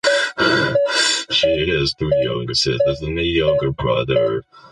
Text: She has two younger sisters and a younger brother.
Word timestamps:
She 1.29 1.69
has 1.69 1.93
two 1.93 2.11
younger 2.23 2.55
sisters 2.55 3.01
and 3.03 3.19
a 3.19 3.23
younger 3.23 3.71
brother. 3.71 4.43